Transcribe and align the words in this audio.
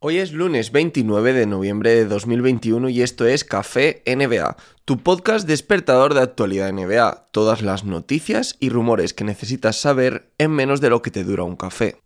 Hoy 0.00 0.18
es 0.18 0.30
lunes 0.30 0.70
29 0.70 1.32
de 1.32 1.46
noviembre 1.46 1.90
de 1.90 2.04
2021 2.04 2.88
y 2.88 3.02
esto 3.02 3.26
es 3.26 3.42
Café 3.42 4.00
NBA, 4.06 4.56
tu 4.84 4.98
podcast 4.98 5.44
despertador 5.44 6.14
de 6.14 6.20
actualidad 6.20 6.72
NBA, 6.72 7.26
todas 7.32 7.62
las 7.62 7.82
noticias 7.82 8.56
y 8.60 8.68
rumores 8.68 9.12
que 9.12 9.24
necesitas 9.24 9.80
saber 9.80 10.30
en 10.38 10.52
menos 10.52 10.80
de 10.80 10.90
lo 10.90 11.02
que 11.02 11.10
te 11.10 11.24
dura 11.24 11.42
un 11.42 11.56
café. 11.56 12.00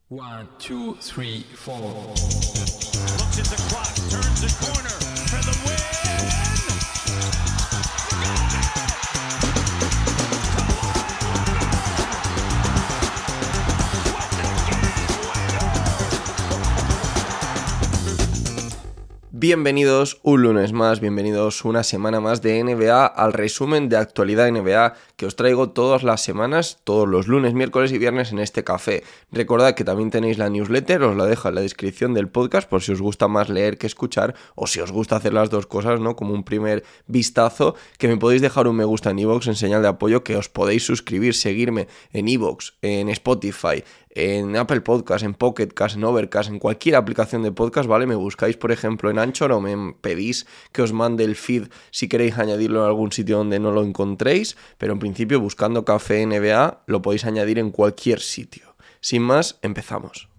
Bienvenidos 19.42 20.20
un 20.22 20.42
lunes 20.42 20.72
más, 20.72 21.00
bienvenidos 21.00 21.64
una 21.64 21.82
semana 21.82 22.20
más 22.20 22.42
de 22.42 22.62
NBA 22.62 23.04
al 23.04 23.32
resumen 23.32 23.88
de 23.88 23.96
actualidad 23.96 24.48
NBA 24.48 24.94
que 25.16 25.26
os 25.26 25.34
traigo 25.34 25.70
todas 25.70 26.04
las 26.04 26.20
semanas, 26.20 26.78
todos 26.84 27.08
los 27.08 27.26
lunes, 27.26 27.52
miércoles 27.52 27.90
y 27.90 27.98
viernes 27.98 28.30
en 28.30 28.38
este 28.38 28.62
café. 28.62 29.02
Recordad 29.32 29.74
que 29.74 29.82
también 29.82 30.12
tenéis 30.12 30.38
la 30.38 30.48
newsletter, 30.48 31.02
os 31.02 31.16
la 31.16 31.26
dejo 31.26 31.48
en 31.48 31.56
la 31.56 31.60
descripción 31.60 32.14
del 32.14 32.28
podcast 32.28 32.68
por 32.68 32.82
si 32.82 32.92
os 32.92 33.02
gusta 33.02 33.26
más 33.26 33.48
leer 33.48 33.78
que 33.78 33.88
escuchar 33.88 34.36
o 34.54 34.68
si 34.68 34.78
os 34.78 34.92
gusta 34.92 35.16
hacer 35.16 35.34
las 35.34 35.50
dos 35.50 35.66
cosas, 35.66 35.98
¿no? 35.98 36.14
Como 36.14 36.34
un 36.34 36.44
primer 36.44 36.84
vistazo, 37.08 37.74
que 37.98 38.06
me 38.06 38.18
podéis 38.18 38.42
dejar 38.42 38.68
un 38.68 38.76
me 38.76 38.84
gusta 38.84 39.10
en 39.10 39.18
iVoox 39.18 39.48
en 39.48 39.56
señal 39.56 39.82
de 39.82 39.88
apoyo, 39.88 40.22
que 40.22 40.36
os 40.36 40.48
podéis 40.48 40.86
suscribir, 40.86 41.34
seguirme 41.34 41.88
en 42.12 42.28
iVoox, 42.28 42.74
en 42.80 43.08
Spotify, 43.08 43.82
en 44.12 44.56
Apple 44.56 44.82
Podcast, 44.82 45.24
en 45.24 45.34
Pocket 45.34 45.68
Cast, 45.68 45.96
en 45.96 46.04
Overcast, 46.04 46.50
en 46.50 46.58
cualquier 46.58 46.96
aplicación 46.96 47.42
de 47.42 47.52
podcast, 47.52 47.88
¿vale? 47.88 48.06
Me 48.06 48.14
buscáis, 48.14 48.56
por 48.56 48.72
ejemplo, 48.72 49.10
en 49.10 49.18
Anchor 49.18 49.52
o 49.52 49.60
me 49.60 49.94
pedís 50.00 50.46
que 50.72 50.82
os 50.82 50.92
mande 50.92 51.24
el 51.24 51.36
feed 51.36 51.68
si 51.90 52.08
queréis 52.08 52.38
añadirlo 52.38 52.80
en 52.80 52.86
algún 52.86 53.12
sitio 53.12 53.38
donde 53.38 53.58
no 53.58 53.72
lo 53.72 53.82
encontréis, 53.82 54.56
pero 54.78 54.92
en 54.92 54.98
principio 54.98 55.40
buscando 55.40 55.84
Café 55.84 56.26
NBA 56.26 56.82
lo 56.86 57.02
podéis 57.02 57.24
añadir 57.24 57.58
en 57.58 57.70
cualquier 57.70 58.20
sitio. 58.20 58.76
Sin 59.00 59.22
más, 59.22 59.58
empezamos. 59.62 60.31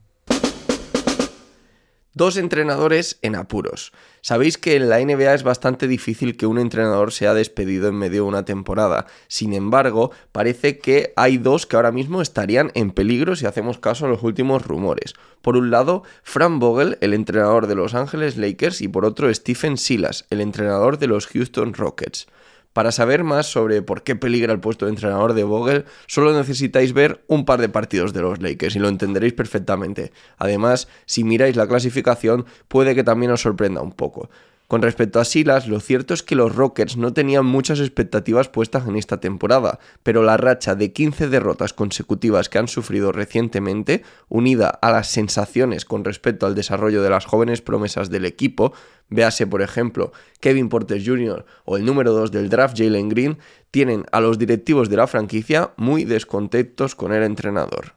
Dos 2.15 2.37
entrenadores 2.37 3.17
en 3.23 3.35
apuros. 3.35 3.91
Sabéis 4.21 4.59
que 4.59 4.75
en 4.75 4.87
la 4.87 4.99
NBA 4.99 5.33
es 5.33 5.41
bastante 5.41 5.87
difícil 5.87 6.37
que 6.37 6.45
un 6.45 6.59
entrenador 6.59 7.11
sea 7.11 7.33
despedido 7.33 7.87
en 7.87 7.95
medio 7.95 8.21
de 8.23 8.29
una 8.29 8.45
temporada. 8.45 9.07
Sin 9.27 9.51
embargo, 9.51 10.11
parece 10.31 10.77
que 10.77 11.11
hay 11.15 11.37
dos 11.39 11.65
que 11.65 11.75
ahora 11.75 11.91
mismo 11.91 12.21
estarían 12.21 12.71
en 12.75 12.91
peligro 12.91 13.35
si 13.35 13.47
hacemos 13.47 13.79
caso 13.79 14.05
a 14.05 14.09
los 14.09 14.21
últimos 14.21 14.63
rumores. 14.63 15.15
Por 15.41 15.57
un 15.57 15.71
lado, 15.71 16.03
Frank 16.21 16.59
Vogel, 16.59 16.99
el 17.01 17.15
entrenador 17.15 17.65
de 17.65 17.73
Los 17.73 17.95
Ángeles 17.95 18.37
Lakers, 18.37 18.81
y 18.81 18.87
por 18.87 19.05
otro, 19.05 19.33
Stephen 19.33 19.77
Silas, 19.77 20.27
el 20.29 20.39
entrenador 20.39 20.99
de 20.99 21.07
los 21.07 21.25
Houston 21.25 21.73
Rockets. 21.73 22.27
Para 22.73 22.91
saber 22.91 23.23
más 23.23 23.45
sobre 23.45 23.81
por 23.83 24.03
qué 24.03 24.15
peligra 24.15 24.51
el 24.51 24.59
puesto 24.59 24.85
de 24.85 24.91
entrenador 24.91 25.33
de 25.33 25.43
Vogel, 25.43 25.85
solo 26.07 26.35
necesitáis 26.35 26.93
ver 26.93 27.23
un 27.27 27.45
par 27.45 27.61
de 27.61 27.69
partidos 27.69 28.13
de 28.13 28.21
los 28.21 28.41
Lakers 28.41 28.75
y 28.75 28.79
lo 28.79 28.89
entenderéis 28.89 29.33
perfectamente. 29.33 30.11
Además, 30.37 30.87
si 31.05 31.23
miráis 31.23 31.55
la 31.55 31.67
clasificación, 31.67 32.45
puede 32.67 32.95
que 32.95 33.03
también 33.03 33.31
os 33.31 33.41
sorprenda 33.41 33.81
un 33.81 33.91
poco. 33.91 34.29
Con 34.73 34.81
respecto 34.81 35.19
a 35.19 35.23
Silas, 35.23 35.67
lo 35.67 35.79
cierto 35.79 36.15
es 36.15 36.23
que 36.23 36.33
los 36.33 36.55
Rockets 36.55 36.97
no 36.97 37.13
tenían 37.13 37.45
muchas 37.45 37.79
expectativas 37.79 38.49
puestas 38.49 38.87
en 38.87 38.95
esta 38.95 39.19
temporada, 39.19 39.77
pero 40.01 40.23
la 40.23 40.35
racha 40.35 40.73
de 40.73 40.91
15 40.91 41.27
derrotas 41.27 41.73
consecutivas 41.73 42.49
que 42.49 42.57
han 42.57 42.67
sufrido 42.67 43.11
recientemente, 43.11 44.01
unida 44.29 44.69
a 44.69 44.91
las 44.91 45.09
sensaciones 45.09 45.85
con 45.85 46.03
respecto 46.03 46.47
al 46.47 46.55
desarrollo 46.55 47.03
de 47.03 47.11
las 47.11 47.25
jóvenes 47.25 47.61
promesas 47.61 48.09
del 48.09 48.25
equipo, 48.25 48.73
véase 49.09 49.45
por 49.45 49.61
ejemplo 49.61 50.11
Kevin 50.39 50.69
Porter 50.69 50.99
Jr. 51.05 51.45
o 51.65 51.77
el 51.77 51.85
número 51.85 52.11
2 52.11 52.31
del 52.31 52.49
draft 52.49 52.75
Jalen 52.75 53.09
Green, 53.09 53.37
tienen 53.69 54.05
a 54.11 54.21
los 54.21 54.39
directivos 54.39 54.89
de 54.89 54.97
la 54.97 55.05
franquicia 55.05 55.69
muy 55.77 56.03
descontentos 56.03 56.95
con 56.95 57.13
el 57.13 57.21
entrenador. 57.21 57.93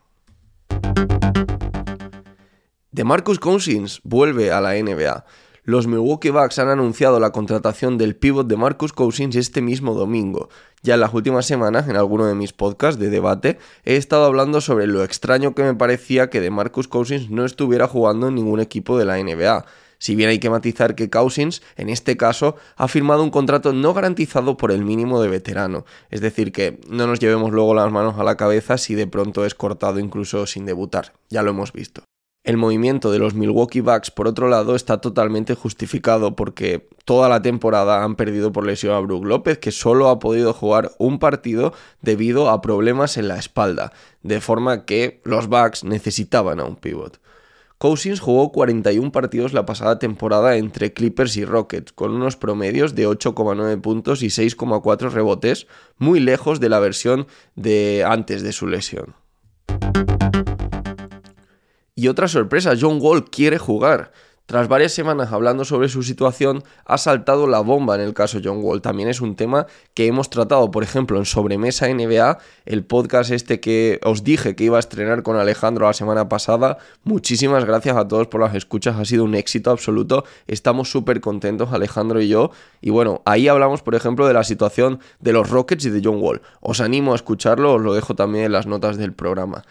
De 2.93 3.05
Marcus 3.05 3.39
Cousins 3.39 4.01
vuelve 4.05 4.53
a 4.53 4.61
la 4.61 4.75
NBA 4.75 5.25
los 5.66 5.88
Milwaukee 5.88 6.31
Bucks 6.31 6.60
han 6.60 6.69
anunciado 6.69 7.19
la 7.19 7.32
contratación 7.32 7.99
del 7.99 8.15
pivot 8.15 8.47
de 8.47 8.56
Marcus 8.56 8.93
Cousins 8.93 9.34
este 9.34 9.60
mismo 9.60 9.94
domingo. 9.94 10.49
Ya 10.84 10.94
en 10.94 11.00
las 11.00 11.12
últimas 11.12 11.44
semanas, 11.44 11.88
en 11.88 11.97
alguno 11.97 12.25
de 12.27 12.37
mis 12.37 12.53
podcasts 12.53 13.00
de 13.00 13.10
debate, 13.10 13.59
he 13.84 13.97
estado 13.97 14.27
hablando 14.27 14.60
sobre 14.60 14.87
lo 14.87 15.03
extraño 15.03 15.56
que 15.56 15.65
me 15.65 15.75
parecía 15.75 16.31
que 16.31 16.41
de 16.41 16.50
Marcus 16.50 16.87
Cousins 16.87 17.31
no 17.31 17.44
estuviera 17.44 17.88
jugando 17.88 18.28
en 18.28 18.37
ningún 18.37 18.60
equipo 18.60 18.97
de 18.97 19.06
la 19.06 19.19
NBA. 19.19 19.66
Si 19.99 20.15
bien 20.15 20.28
hay 20.28 20.38
que 20.38 20.50
matizar 20.50 20.94
que 20.94 21.10
Cousins, 21.10 21.62
en 21.77 21.88
este 21.88 22.16
caso, 22.16 22.54
ha 22.77 22.87
firmado 22.87 23.25
un 23.25 23.31
contrato 23.31 23.72
no 23.72 23.93
garantizado 23.93 24.56
por 24.56 24.71
el 24.71 24.84
mínimo 24.84 25.21
de 25.21 25.28
veterano. 25.28 25.84
Es 26.10 26.21
decir, 26.21 26.53
que 26.53 26.78
no 26.88 27.09
nos 27.09 27.19
llevemos 27.19 27.50
luego 27.50 27.75
las 27.75 27.91
manos 27.91 28.21
a 28.21 28.22
la 28.22 28.37
cabeza 28.37 28.78
si 28.78 28.94
de 28.94 29.09
pronto 29.09 29.44
es 29.44 29.56
cortado 29.56 29.98
incluso 29.98 30.47
sin 30.47 30.65
debutar. 30.65 31.15
Ya 31.28 31.43
lo 31.43 31.50
hemos 31.50 31.72
visto. 31.72 32.04
El 32.47 32.59
movimiento 32.59 33.11
de 33.11 33.19
los 33.19 33.34
Milwaukee 33.34 33.81
Bucks, 33.81 34.12
por 34.12 34.29
otro 34.29 34.47
lado, 34.49 34.77
está 34.77 35.01
totalmente 35.01 35.57
justificado 35.57 36.37
porque 36.37 36.89
toda 37.05 37.29
la 37.29 37.43
temporada 37.43 38.05
han 38.05 38.15
perdido 38.15 38.53
por 38.53 38.65
lesión 38.65 38.95
a 38.95 39.01
Brook 39.01 39.25
López, 39.25 39.59
que 39.59 39.73
solo 39.73 40.09
ha 40.09 40.21
podido 40.21 40.53
jugar 40.53 40.93
un 40.99 41.19
partido 41.19 41.75
debido 42.03 42.49
a 42.49 42.62
problemas 42.62 43.17
en 43.17 43.27
la 43.27 43.37
espalda, 43.37 43.93
de 44.23 44.41
forma 44.41 44.84
que 44.84 45.21
los 45.25 45.49
Bucks 45.49 45.83
necesitaban 45.83 46.61
a 46.61 46.67
un 46.67 46.77
pivot. 46.77 47.19
Cousins 47.79 48.21
jugó 48.21 48.53
41 48.53 49.11
partidos 49.11 49.53
la 49.53 49.67
pasada 49.67 49.99
temporada 49.99 50.57
entre 50.57 50.93
Clippers 50.93 51.37
y 51.37 51.45
Rockets, 51.45 51.93
con 51.93 52.13
unos 52.13 52.37
promedios 52.37 52.95
de 52.95 53.09
8,9 53.09 53.81
puntos 53.81 54.23
y 54.23 54.28
6,4 54.28 55.11
rebotes, 55.11 55.67
muy 55.99 56.21
lejos 56.21 56.61
de 56.61 56.69
la 56.69 56.78
versión 56.78 57.27
de 57.57 58.05
antes 58.07 58.45
de 58.45 58.53
su 58.53 58.69
lesión. 58.69 59.17
Y 61.99 62.09
otra 62.09 62.29
sorpresa, 62.29 62.75
John 62.79 62.99
Wall 63.01 63.31
quiere 63.31 63.57
jugar. 63.57 64.12
Tras 64.45 64.69
varias 64.69 64.93
semanas 64.93 65.33
hablando 65.33 65.65
sobre 65.65 65.89
su 65.89 66.03
situación, 66.03 66.62
ha 66.84 66.99
saltado 66.99 67.47
la 67.47 67.61
bomba 67.61 67.95
en 67.95 68.03
el 68.03 68.12
caso 68.12 68.39
John 68.45 68.59
Wall. 68.62 68.83
También 68.83 69.09
es 69.09 69.23
un 69.23 69.34
tema 69.34 69.67
que 69.95 70.07
hemos 70.07 70.29
tratado, 70.29 70.71
por 70.71 70.83
ejemplo, 70.83 71.17
en 71.17 71.25
Sobremesa 71.25 71.89
NBA, 71.89 72.37
el 72.67 72.84
podcast 72.84 73.31
este 73.31 73.61
que 73.61 73.99
os 74.05 74.25
dije 74.25 74.55
que 74.55 74.65
iba 74.65 74.77
a 74.77 74.81
estrenar 74.81 75.23
con 75.23 75.37
Alejandro 75.37 75.87
la 75.87 75.95
semana 75.95 76.29
pasada. 76.29 76.77
Muchísimas 77.03 77.65
gracias 77.65 77.97
a 77.97 78.07
todos 78.07 78.27
por 78.27 78.43
las 78.43 78.55
escuchas, 78.55 78.97
ha 78.97 79.07
sido 79.07 79.25
un 79.25 79.34
éxito 79.34 79.71
absoluto. 79.71 80.25
Estamos 80.47 80.91
súper 80.91 81.23
contentos, 81.23 81.73
Alejandro 81.73 82.21
y 82.21 82.28
yo. 82.28 82.51
Y 82.83 82.91
bueno, 82.91 83.23
ahí 83.25 83.49
hablamos, 83.49 83.81
por 83.81 83.95
ejemplo, 83.95 84.27
de 84.28 84.34
la 84.34 84.45
situación 84.45 85.01
de 85.19 85.33
los 85.33 85.49
Rockets 85.49 85.87
y 85.87 85.91
de 85.91 86.03
John 86.05 86.21
Wall. 86.21 86.43
Os 86.61 86.83
animo 86.83 87.15
a 87.15 87.17
escucharlo, 87.17 87.73
os 87.73 87.81
lo 87.81 87.95
dejo 87.95 88.15
también 88.15 88.45
en 88.45 88.53
las 88.53 88.67
notas 88.67 88.99
del 88.99 89.15
programa. 89.15 89.65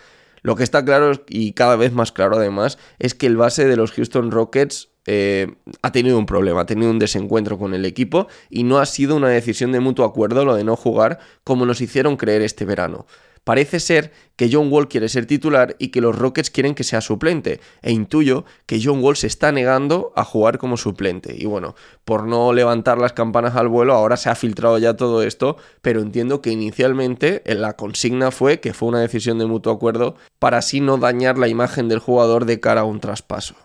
Lo 0.46 0.56
que 0.56 0.64
está 0.64 0.86
claro 0.86 1.12
y 1.28 1.54
cada 1.54 1.76
vez 1.76 1.92
más 1.92 2.12
claro 2.12 2.36
además 2.36 2.78
es 3.00 3.16
que 3.16 3.26
el 3.26 3.36
base 3.36 3.66
de 3.66 3.76
los 3.76 3.92
Houston 3.94 4.30
Rockets 4.30 4.90
eh, 5.08 5.56
ha 5.82 5.92
tenido 5.92 6.20
un 6.20 6.28
problema, 6.28 6.62
ha 6.62 6.66
tenido 6.68 6.92
un 6.92 7.00
desencuentro 7.00 7.58
con 7.58 7.74
el 7.74 7.84
equipo 7.84 8.28
y 8.52 8.62
no 8.62 8.78
ha 8.78 8.86
sido 8.86 9.16
una 9.16 9.30
decisión 9.30 9.72
de 9.72 9.80
mutuo 9.80 10.06
acuerdo 10.06 10.46
lo 10.46 10.54
de 10.54 10.64
no 10.64 10.76
jugar 10.76 11.18
como 11.44 11.66
nos 11.66 11.82
hicieron 11.82 12.16
creer 12.16 12.44
este 12.44 12.64
verano. 12.64 13.08
Parece 13.46 13.80
ser 13.80 14.12
que 14.36 14.50
John 14.52 14.72
Wall 14.72 14.90
quiere 14.90 15.08
ser 15.08 15.28
titular 15.28 15.76
y 15.80 15.90
que 15.90 16.02
los 16.02 16.18
Rockets 16.18 16.50
quieren 16.50 16.74
que 16.74 16.84
sea 16.84 17.00
suplente, 17.00 17.62
e 17.84 17.92
intuyo 17.92 18.44
que 18.66 18.82
John 18.84 19.02
Wall 19.04 19.16
se 19.16 19.28
está 19.28 19.52
negando 19.52 20.12
a 20.16 20.26
jugar 20.26 20.58
como 20.58 20.78
suplente. 20.78 21.36
Y 21.38 21.46
bueno, 21.46 21.76
por 22.04 22.26
no 22.26 22.52
levantar 22.54 22.98
las 22.98 23.14
campanas 23.14 23.56
al 23.56 23.68
vuelo, 23.68 23.94
ahora 23.94 24.18
se 24.18 24.30
ha 24.30 24.36
filtrado 24.36 24.80
ya 24.80 24.96
todo 24.96 25.22
esto, 25.22 25.58
pero 25.82 26.02
entiendo 26.02 26.42
que 26.42 26.50
inicialmente 26.50 27.44
la 27.46 27.74
consigna 27.74 28.32
fue 28.32 28.60
que 28.60 28.74
fue 28.74 28.90
una 28.90 29.00
decisión 29.00 29.38
de 29.38 29.46
mutuo 29.46 29.72
acuerdo 29.72 30.16
para 30.40 30.58
así 30.58 30.82
no 30.82 30.98
dañar 30.98 31.38
la 31.38 31.48
imagen 31.48 31.88
del 31.88 32.00
jugador 32.00 32.46
de 32.46 32.60
cara 32.60 32.82
a 32.82 32.86
un 32.86 33.00
traspaso. 33.00 33.56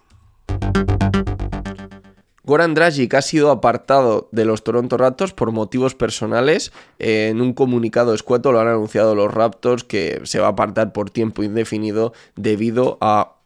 Goran 2.51 2.75
Dragic 2.75 3.15
ha 3.15 3.23
sido 3.23 3.53
apartado 3.53 4.29
de 4.33 4.45
los 4.45 4.65
Toronto 4.65 4.97
Raptors 4.97 5.33
por 5.33 5.53
motivos 5.53 5.95
personales. 5.95 6.73
En 6.99 7.41
un 7.41 7.53
comunicado 7.53 8.13
escueto 8.13 8.51
lo 8.51 8.59
han 8.59 8.67
anunciado 8.67 9.15
los 9.15 9.33
Raptors 9.33 9.85
que 9.85 10.21
se 10.25 10.41
va 10.41 10.49
a 10.49 10.51
apartar 10.51 10.93
por 10.93 11.11
tiempo 11.11 11.45
indefinido 11.45 12.13
debido 12.35 12.99
a, 13.01 13.37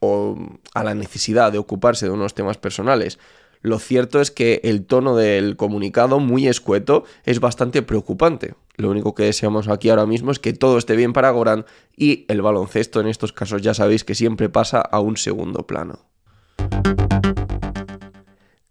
la 0.75 0.95
necesidad 0.95 1.53
de 1.53 1.59
ocuparse 1.59 2.07
de 2.07 2.13
unos 2.13 2.33
temas 2.33 2.57
personales. 2.57 3.19
Lo 3.61 3.79
cierto 3.79 4.23
es 4.23 4.31
que 4.31 4.63
el 4.65 4.87
tono 4.87 5.17
del 5.17 5.59
comunicado, 5.59 6.19
muy 6.19 6.49
escueto, 6.49 7.05
es 7.27 7.41
bastante 7.41 7.83
preocupante. 7.83 8.55
Lo 8.79 8.89
único 8.89 9.15
que 9.15 9.25
deseamos 9.25 9.69
aquí 9.69 9.91
ahora 9.91 10.07
mismo 10.07 10.31
es 10.31 10.39
que 10.39 10.55
todo 10.55 10.79
esté 10.79 10.97
bien 10.97 11.13
para 11.13 11.31
Goran 11.31 11.67
y 11.95 12.25
el 12.29 12.41
baloncesto 12.41 13.03
en 13.03 13.09
estos 13.09 13.35
casos 13.35 13.61
ya 13.61 13.75
sabéis 13.75 14.03
que 14.03 14.15
siempre 14.15 14.49
pasa 14.49 14.81
a 14.81 15.01
un 15.01 15.19
segundo 15.19 15.67
plano. 15.67 15.99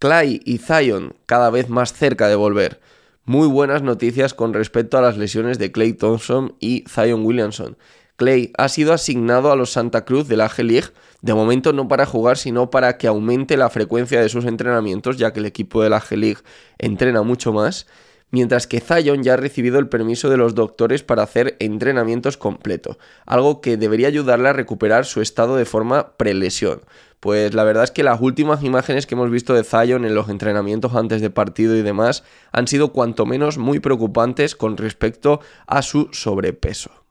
Clay 0.04 0.42
y 0.44 0.58
Zion 0.58 1.14
cada 1.24 1.48
vez 1.48 1.70
más 1.70 1.94
cerca 1.94 2.28
de 2.28 2.34
volver. 2.34 2.78
Muy 3.24 3.48
buenas 3.48 3.80
noticias 3.80 4.34
con 4.34 4.52
respecto 4.52 4.98
a 4.98 5.00
las 5.00 5.16
lesiones 5.16 5.58
de 5.58 5.72
Clay 5.72 5.94
Thompson 5.94 6.56
y 6.60 6.84
Zion 6.86 7.24
Williamson. 7.24 7.78
Clay 8.16 8.52
ha 8.58 8.68
sido 8.68 8.92
asignado 8.92 9.50
a 9.50 9.56
los 9.56 9.70
Santa 9.70 10.04
Cruz 10.04 10.28
de 10.28 10.36
la 10.36 10.50
G-League, 10.50 10.90
de 11.22 11.32
momento 11.32 11.72
no 11.72 11.88
para 11.88 12.04
jugar, 12.04 12.36
sino 12.36 12.68
para 12.68 12.98
que 12.98 13.06
aumente 13.06 13.56
la 13.56 13.70
frecuencia 13.70 14.20
de 14.20 14.28
sus 14.28 14.44
entrenamientos, 14.44 15.16
ya 15.16 15.32
que 15.32 15.40
el 15.40 15.46
equipo 15.46 15.82
de 15.82 15.88
la 15.88 16.02
G-League 16.02 16.42
entrena 16.76 17.22
mucho 17.22 17.54
más, 17.54 17.86
mientras 18.34 18.66
que 18.66 18.80
Zion 18.80 19.22
ya 19.22 19.34
ha 19.34 19.36
recibido 19.36 19.78
el 19.78 19.88
permiso 19.88 20.28
de 20.28 20.36
los 20.36 20.56
doctores 20.56 21.04
para 21.04 21.22
hacer 21.22 21.56
entrenamientos 21.60 22.36
completos, 22.36 22.96
algo 23.26 23.60
que 23.60 23.76
debería 23.76 24.08
ayudarle 24.08 24.48
a 24.48 24.52
recuperar 24.52 25.06
su 25.06 25.20
estado 25.20 25.54
de 25.54 25.64
forma 25.64 26.16
prelesión. 26.16 26.80
Pues 27.20 27.54
la 27.54 27.62
verdad 27.62 27.84
es 27.84 27.92
que 27.92 28.02
las 28.02 28.20
últimas 28.20 28.64
imágenes 28.64 29.06
que 29.06 29.14
hemos 29.14 29.30
visto 29.30 29.54
de 29.54 29.62
Zion 29.62 30.04
en 30.04 30.16
los 30.16 30.28
entrenamientos 30.28 30.96
antes 30.96 31.20
de 31.20 31.30
partido 31.30 31.76
y 31.76 31.82
demás 31.82 32.24
han 32.50 32.66
sido 32.66 32.92
cuanto 32.92 33.24
menos 33.24 33.56
muy 33.56 33.78
preocupantes 33.78 34.56
con 34.56 34.76
respecto 34.78 35.38
a 35.68 35.82
su 35.82 36.08
sobrepeso. 36.10 37.03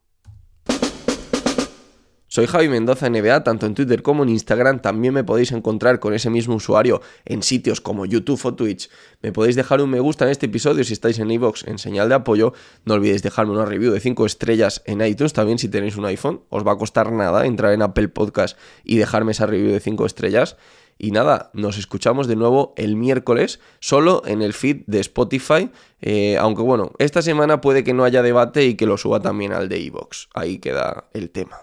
Soy 2.33 2.47
Javi 2.47 2.68
Mendoza 2.68 3.12
NBA, 3.12 3.44
tanto 3.44 3.68
en 3.68 3.75
Twitter 3.75 4.01
como 4.01 4.24
en 4.24 4.30
Instagram. 4.30 4.80
También 4.80 5.13
me 5.13 5.24
podéis 5.24 5.51
encontrar 5.51 6.00
con 6.00 6.15
ese 6.15 6.31
mismo 6.31 6.56
usuario 6.56 7.00
en 7.25 7.44
sitios 7.44 7.80
como 7.80 8.07
YouTube 8.07 8.44
o 8.44 8.56
Twitch. 8.56 8.89
Me 9.21 9.31
podéis 9.31 9.56
dejar 9.56 9.81
un 9.81 9.91
me 9.91 10.00
gusta 10.00 10.25
en 10.25 10.31
este 10.31 10.47
episodio 10.47 10.83
si 10.83 10.94
estáis 10.94 11.19
en 11.19 11.30
iVoox 11.30 11.68
en 11.68 11.77
señal 11.77 12.09
de 12.09 12.15
apoyo. 12.15 12.53
No 12.85 12.95
olvidéis 12.95 13.21
dejarme 13.21 13.51
una 13.51 13.65
review 13.65 13.94
de 13.94 14.00
5 14.00 14.25
estrellas 14.25 14.81
en 14.88 15.06
iTunes, 15.06 15.33
también 15.33 15.59
si 15.59 15.69
tenéis 15.69 15.95
un 15.95 16.06
iPhone. 16.06 16.41
Os 16.50 16.65
va 16.65 16.71
a 16.71 16.75
costar 16.75 17.12
nada 17.12 17.45
entrar 17.45 17.71
en 17.71 17.83
Apple 17.83 18.07
Podcast 18.07 18.57
y 18.83 18.97
dejarme 18.97 19.33
esa 19.33 19.45
review 19.45 19.71
de 19.71 19.80
5 19.80 20.03
estrellas. 20.07 20.57
Y 20.97 21.12
nada, 21.12 21.51
nos 21.53 21.77
escuchamos 21.77 22.25
de 22.25 22.35
nuevo 22.35 22.74
el 22.77 22.95
miércoles, 22.95 23.59
solo 23.80 24.24
en 24.25 24.41
el 24.41 24.53
feed 24.53 24.85
de 24.88 25.01
Spotify. 25.01 25.69
Eh, 26.01 26.38
aunque 26.39 26.63
bueno, 26.63 26.94
esta 26.97 27.21
semana 27.21 27.62
puede 27.62 27.83
que 27.83 27.94
no 27.94 28.03
haya 28.03 28.24
debate 28.24 28.65
y 28.65 28.74
que 28.74 28.88
lo 28.88 28.97
suba 28.97 29.19
también 29.19 29.53
al 29.53 29.69
de 29.69 29.77
iVoox. 29.81 30.30
Ahí 30.33 30.57
queda 30.57 31.09
el 31.13 31.30
tema. 31.30 31.59